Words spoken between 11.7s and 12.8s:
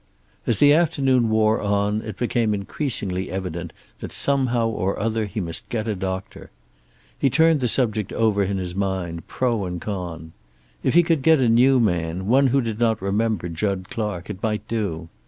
man, one who did